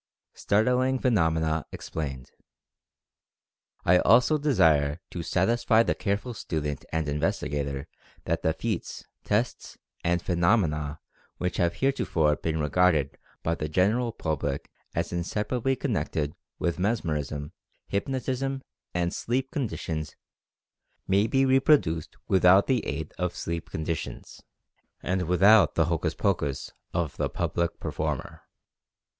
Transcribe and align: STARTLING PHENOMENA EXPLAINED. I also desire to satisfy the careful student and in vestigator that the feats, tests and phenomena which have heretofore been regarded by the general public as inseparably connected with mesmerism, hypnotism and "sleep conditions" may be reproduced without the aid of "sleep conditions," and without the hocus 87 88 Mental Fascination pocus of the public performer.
STARTLING 0.33 0.97
PHENOMENA 0.97 1.67
EXPLAINED. 1.71 2.31
I 3.85 3.99
also 3.99 4.39
desire 4.39 4.99
to 5.11 5.21
satisfy 5.21 5.83
the 5.83 5.93
careful 5.93 6.33
student 6.33 6.83
and 6.91 7.07
in 7.07 7.19
vestigator 7.19 7.85
that 8.25 8.41
the 8.41 8.51
feats, 8.53 9.05
tests 9.23 9.77
and 10.03 10.19
phenomena 10.19 10.99
which 11.37 11.57
have 11.57 11.75
heretofore 11.75 12.35
been 12.37 12.59
regarded 12.59 13.19
by 13.43 13.53
the 13.53 13.69
general 13.69 14.11
public 14.11 14.71
as 14.95 15.13
inseparably 15.13 15.75
connected 15.75 16.33
with 16.57 16.79
mesmerism, 16.79 17.51
hypnotism 17.87 18.63
and 18.95 19.13
"sleep 19.13 19.51
conditions" 19.51 20.15
may 21.07 21.27
be 21.27 21.45
reproduced 21.45 22.17
without 22.27 22.65
the 22.65 22.83
aid 22.87 23.13
of 23.19 23.35
"sleep 23.35 23.69
conditions," 23.69 24.41
and 25.03 25.27
without 25.27 25.75
the 25.75 25.85
hocus 25.85 26.13
87 26.13 26.27
88 26.27 26.27
Mental 26.27 26.41
Fascination 26.41 26.71
pocus 26.91 27.05
of 27.11 27.17
the 27.17 27.29
public 27.29 27.79
performer. 27.79 28.41